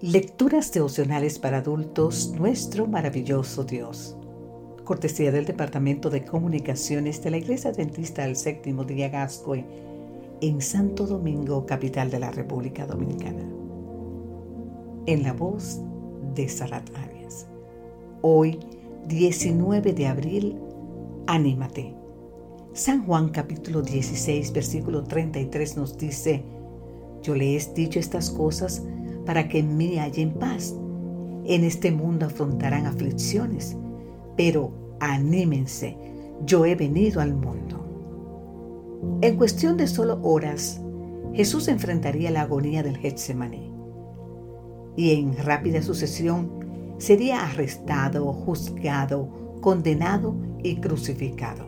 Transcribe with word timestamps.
Lecturas 0.00 0.70
devocionales 0.72 1.40
para 1.40 1.58
adultos, 1.58 2.32
nuestro 2.38 2.86
maravilloso 2.86 3.64
Dios. 3.64 4.16
Cortesía 4.84 5.32
del 5.32 5.44
Departamento 5.44 6.08
de 6.08 6.24
Comunicaciones 6.24 7.20
de 7.24 7.32
la 7.32 7.38
Iglesia 7.38 7.70
Adventista 7.70 8.22
del 8.22 8.36
Séptimo 8.36 8.84
Día 8.84 9.08
Gascoy 9.08 9.64
en 10.40 10.60
Santo 10.60 11.04
Domingo, 11.04 11.66
capital 11.66 12.12
de 12.12 12.20
la 12.20 12.30
República 12.30 12.86
Dominicana. 12.86 13.42
En 15.06 15.24
la 15.24 15.32
voz 15.32 15.80
de 16.32 16.48
Sarat 16.48 16.88
Arias. 16.96 17.48
Hoy, 18.22 18.60
19 19.08 19.94
de 19.94 20.06
abril, 20.06 20.60
anímate. 21.26 21.92
San 22.72 23.04
Juan 23.04 23.30
capítulo 23.30 23.82
16, 23.82 24.52
versículo 24.52 25.02
33 25.02 25.76
nos 25.76 25.98
dice, 25.98 26.44
yo 27.20 27.34
le 27.34 27.56
he 27.56 27.74
dicho 27.74 27.98
estas 27.98 28.30
cosas 28.30 28.84
para 29.28 29.46
que 29.46 29.58
en 29.58 29.76
mí 29.76 29.98
hallen 29.98 30.30
paz. 30.30 30.74
En 31.44 31.62
este 31.62 31.92
mundo 31.92 32.24
afrontarán 32.24 32.86
aflicciones, 32.86 33.76
pero 34.38 34.72
anímense, 35.00 35.98
yo 36.46 36.64
he 36.64 36.74
venido 36.74 37.20
al 37.20 37.34
mundo. 37.34 39.18
En 39.20 39.36
cuestión 39.36 39.76
de 39.76 39.86
solo 39.86 40.18
horas, 40.22 40.80
Jesús 41.34 41.68
enfrentaría 41.68 42.30
la 42.30 42.40
agonía 42.40 42.82
del 42.82 42.96
Getsemaní 42.96 43.70
y 44.96 45.10
en 45.12 45.36
rápida 45.36 45.82
sucesión 45.82 46.94
sería 46.96 47.44
arrestado, 47.44 48.32
juzgado, 48.32 49.28
condenado 49.60 50.36
y 50.62 50.76
crucificado. 50.76 51.66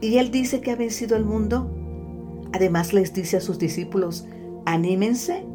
Y 0.00 0.18
él 0.18 0.30
dice 0.30 0.60
que 0.60 0.70
ha 0.70 0.76
vencido 0.76 1.16
al 1.16 1.24
mundo. 1.24 1.68
Además 2.52 2.92
les 2.92 3.12
dice 3.12 3.38
a 3.38 3.40
sus 3.40 3.58
discípulos, 3.58 4.24
anímense 4.66 5.45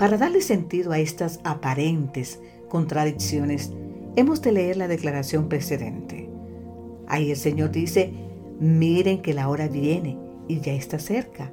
para 0.00 0.16
darle 0.16 0.40
sentido 0.40 0.92
a 0.92 0.98
estas 0.98 1.40
aparentes 1.44 2.40
contradicciones, 2.70 3.70
hemos 4.16 4.40
de 4.40 4.52
leer 4.52 4.78
la 4.78 4.88
declaración 4.88 5.50
precedente. 5.50 6.26
Ahí 7.06 7.30
el 7.30 7.36
Señor 7.36 7.70
dice, 7.70 8.10
miren 8.58 9.20
que 9.20 9.34
la 9.34 9.50
hora 9.50 9.68
viene 9.68 10.16
y 10.48 10.58
ya 10.60 10.72
está 10.72 10.98
cerca, 10.98 11.52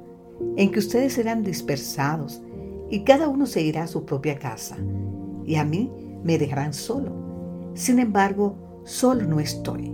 en 0.56 0.70
que 0.70 0.78
ustedes 0.78 1.12
serán 1.12 1.44
dispersados 1.44 2.40
y 2.88 3.00
cada 3.00 3.28
uno 3.28 3.44
se 3.44 3.60
irá 3.60 3.82
a 3.82 3.86
su 3.86 4.06
propia 4.06 4.38
casa, 4.38 4.78
y 5.44 5.56
a 5.56 5.64
mí 5.64 5.92
me 6.24 6.38
dejarán 6.38 6.72
solo. 6.72 7.12
Sin 7.74 7.98
embargo, 7.98 8.56
solo 8.84 9.26
no 9.26 9.40
estoy, 9.40 9.92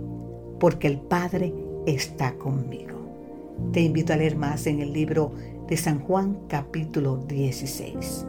porque 0.61 0.87
el 0.87 1.01
Padre 1.01 1.53
está 1.85 2.37
conmigo. 2.37 2.95
Te 3.73 3.81
invito 3.81 4.13
a 4.13 4.15
leer 4.15 4.37
más 4.37 4.65
en 4.65 4.79
el 4.79 4.93
libro 4.93 5.33
de 5.67 5.75
San 5.75 5.99
Juan 5.99 6.39
capítulo 6.47 7.17
16. 7.17 8.27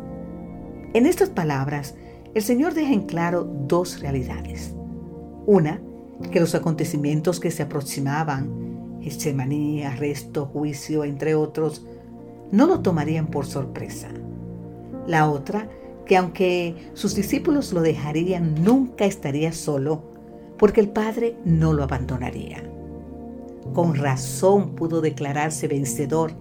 En 0.96 1.04
estas 1.04 1.28
palabras, 1.28 1.94
el 2.32 2.42
Señor 2.42 2.72
deja 2.72 2.94
en 2.94 3.02
claro 3.02 3.44
dos 3.44 4.00
realidades. 4.00 4.74
Una, 5.44 5.78
que 6.32 6.40
los 6.40 6.54
acontecimientos 6.54 7.38
que 7.38 7.50
se 7.50 7.64
aproximaban, 7.64 8.98
Getsemaní, 9.02 9.84
arresto, 9.84 10.46
juicio, 10.46 11.04
entre 11.04 11.34
otros, 11.34 11.84
no 12.50 12.66
lo 12.66 12.80
tomarían 12.80 13.26
por 13.26 13.44
sorpresa. 13.44 14.08
La 15.06 15.28
otra, 15.28 15.68
que 16.06 16.16
aunque 16.16 16.90
sus 16.94 17.14
discípulos 17.14 17.74
lo 17.74 17.82
dejarían, 17.82 18.64
nunca 18.64 19.04
estaría 19.04 19.52
solo, 19.52 20.02
porque 20.56 20.80
el 20.80 20.88
Padre 20.88 21.36
no 21.44 21.74
lo 21.74 21.82
abandonaría. 21.82 22.62
Con 23.74 23.96
razón 23.96 24.74
pudo 24.74 25.02
declararse 25.02 25.68
vencedor 25.68 26.32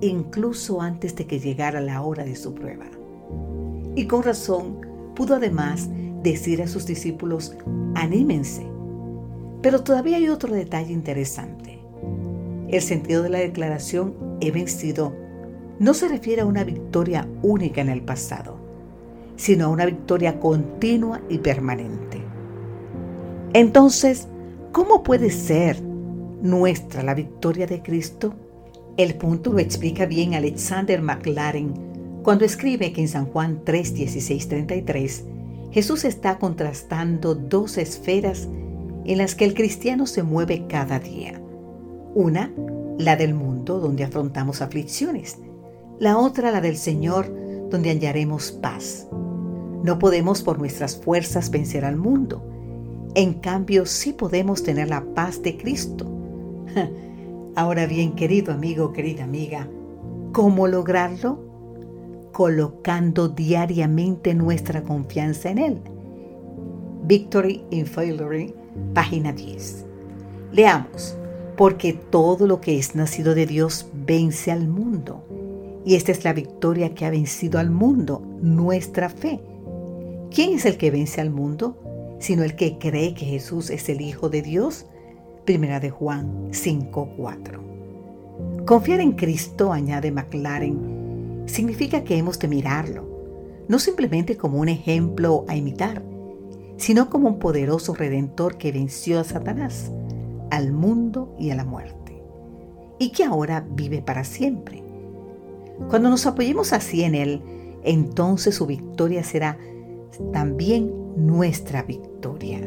incluso 0.00 0.80
antes 0.80 1.16
de 1.16 1.26
que 1.26 1.40
llegara 1.40 1.80
la 1.80 2.02
hora 2.02 2.22
de 2.22 2.36
su 2.36 2.54
prueba. 2.54 2.86
Y 3.96 4.06
con 4.06 4.22
razón 4.22 4.80
pudo 5.16 5.34
además 5.34 5.88
decir 6.22 6.62
a 6.62 6.68
sus 6.68 6.86
discípulos, 6.86 7.56
anímense. 7.94 8.66
Pero 9.62 9.82
todavía 9.82 10.18
hay 10.18 10.28
otro 10.28 10.54
detalle 10.54 10.92
interesante. 10.92 11.80
El 12.68 12.82
sentido 12.82 13.22
de 13.22 13.30
la 13.30 13.38
declaración 13.38 14.14
he 14.40 14.50
vencido 14.50 15.14
no 15.78 15.94
se 15.94 16.08
refiere 16.08 16.42
a 16.42 16.46
una 16.46 16.62
victoria 16.62 17.26
única 17.42 17.80
en 17.80 17.88
el 17.88 18.02
pasado, 18.02 18.58
sino 19.36 19.66
a 19.66 19.68
una 19.68 19.86
victoria 19.86 20.40
continua 20.40 21.20
y 21.28 21.38
permanente. 21.38 22.20
Entonces, 23.54 24.28
¿cómo 24.72 25.02
puede 25.02 25.30
ser 25.30 25.80
nuestra 25.80 27.02
la 27.02 27.14
victoria 27.14 27.66
de 27.66 27.82
Cristo? 27.82 28.34
El 28.96 29.14
punto 29.14 29.52
lo 29.52 29.58
explica 29.58 30.04
bien 30.04 30.34
Alexander 30.34 31.00
McLaren 31.00 31.85
cuando 32.26 32.44
escribe 32.44 32.92
que 32.92 33.02
en 33.02 33.06
San 33.06 33.26
Juan 33.26 33.60
3, 33.62 33.94
16, 33.94 34.48
33, 34.48 35.24
Jesús 35.70 36.04
está 36.04 36.40
contrastando 36.40 37.36
dos 37.36 37.78
esferas 37.78 38.48
en 39.04 39.18
las 39.18 39.36
que 39.36 39.44
el 39.44 39.54
cristiano 39.54 40.08
se 40.08 40.24
mueve 40.24 40.66
cada 40.66 40.98
día. 40.98 41.40
Una, 42.16 42.52
la 42.98 43.14
del 43.14 43.32
mundo, 43.32 43.78
donde 43.78 44.02
afrontamos 44.02 44.60
aflicciones. 44.60 45.38
La 46.00 46.18
otra, 46.18 46.50
la 46.50 46.60
del 46.60 46.76
Señor, 46.76 47.32
donde 47.70 47.90
hallaremos 47.90 48.50
paz. 48.50 49.06
No 49.84 50.00
podemos 50.00 50.42
por 50.42 50.58
nuestras 50.58 50.96
fuerzas 50.96 51.48
vencer 51.52 51.84
al 51.84 51.94
mundo. 51.94 52.42
En 53.14 53.34
cambio, 53.34 53.86
sí 53.86 54.12
podemos 54.12 54.64
tener 54.64 54.88
la 54.88 55.04
paz 55.14 55.42
de 55.42 55.56
Cristo. 55.56 56.10
Ahora 57.54 57.86
bien, 57.86 58.16
querido 58.16 58.52
amigo, 58.52 58.92
querida 58.92 59.22
amiga, 59.22 59.68
¿cómo 60.32 60.66
lograrlo? 60.66 61.46
Colocando 62.36 63.30
diariamente 63.30 64.34
nuestra 64.34 64.82
confianza 64.82 65.48
en 65.48 65.56
Él. 65.56 65.78
Victory 67.04 67.64
in 67.70 67.86
Failure, 67.86 68.54
página 68.92 69.32
10. 69.32 69.86
Leamos, 70.52 71.16
porque 71.56 71.94
todo 71.94 72.46
lo 72.46 72.60
que 72.60 72.78
es 72.78 72.94
nacido 72.94 73.34
de 73.34 73.46
Dios 73.46 73.86
vence 73.94 74.52
al 74.52 74.68
mundo. 74.68 75.24
Y 75.86 75.94
esta 75.94 76.12
es 76.12 76.24
la 76.24 76.34
victoria 76.34 76.94
que 76.94 77.06
ha 77.06 77.10
vencido 77.10 77.58
al 77.58 77.70
mundo, 77.70 78.20
nuestra 78.42 79.08
fe. 79.08 79.40
¿Quién 80.30 80.56
es 80.56 80.66
el 80.66 80.76
que 80.76 80.90
vence 80.90 81.22
al 81.22 81.30
mundo? 81.30 81.78
Sino 82.20 82.42
el 82.44 82.54
que 82.54 82.76
cree 82.76 83.14
que 83.14 83.24
Jesús 83.24 83.70
es 83.70 83.88
el 83.88 84.02
Hijo 84.02 84.28
de 84.28 84.42
Dios. 84.42 84.84
Primera 85.46 85.80
de 85.80 85.88
Juan 85.88 86.48
5:4. 86.50 87.62
Confiar 88.66 89.00
en 89.00 89.12
Cristo, 89.12 89.72
añade 89.72 90.10
McLaren, 90.10 90.95
significa 91.46 92.04
que 92.04 92.16
hemos 92.16 92.38
de 92.38 92.48
mirarlo, 92.48 93.64
no 93.68 93.78
simplemente 93.78 94.36
como 94.36 94.58
un 94.58 94.68
ejemplo 94.68 95.44
a 95.48 95.56
imitar, 95.56 96.02
sino 96.76 97.08
como 97.08 97.28
un 97.28 97.38
poderoso 97.38 97.94
redentor 97.94 98.58
que 98.58 98.72
venció 98.72 99.20
a 99.20 99.24
Satanás, 99.24 99.90
al 100.50 100.72
mundo 100.72 101.34
y 101.38 101.50
a 101.50 101.56
la 101.56 101.64
muerte, 101.64 102.22
y 102.98 103.10
que 103.12 103.24
ahora 103.24 103.66
vive 103.70 104.02
para 104.02 104.24
siempre. 104.24 104.82
Cuando 105.88 106.10
nos 106.10 106.26
apoyemos 106.26 106.72
así 106.72 107.02
en 107.02 107.14
Él, 107.14 107.42
entonces 107.82 108.54
su 108.54 108.66
victoria 108.66 109.22
será 109.22 109.58
también 110.32 110.92
nuestra 111.16 111.82
victoria. 111.82 112.60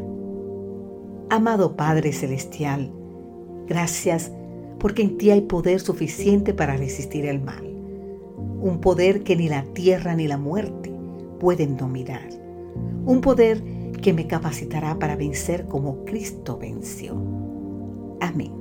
Amado 1.29 1.75
Padre 1.75 2.11
Celestial, 2.11 2.91
gracias 3.67 4.31
porque 4.79 5.03
en 5.03 5.17
ti 5.17 5.29
hay 5.29 5.41
poder 5.41 5.79
suficiente 5.79 6.53
para 6.53 6.77
resistir 6.77 7.25
el 7.25 7.41
mal 7.41 7.68
un 8.61 8.79
poder 8.81 9.23
que 9.23 9.35
ni 9.35 9.49
la 9.49 9.63
tierra 9.73 10.15
ni 10.15 10.27
la 10.27 10.37
muerte 10.37 10.91
pueden 11.39 11.77
dominar, 11.77 12.29
un 13.05 13.21
poder 13.21 13.63
que 14.01 14.13
me 14.13 14.27
capacitará 14.27 14.97
para 14.99 15.15
vencer 15.15 15.65
como 15.67 16.05
Cristo 16.05 16.57
venció. 16.57 17.15
Amén. 18.21 18.58